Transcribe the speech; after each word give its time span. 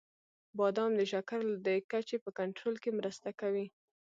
•بادام 0.57 0.91
د 0.99 1.01
شکر 1.11 1.41
د 1.67 1.67
کچې 1.91 2.17
په 2.23 2.29
کنټرول 2.39 2.75
کې 2.83 2.91
مرسته 2.99 3.29
کوي. 3.39 3.67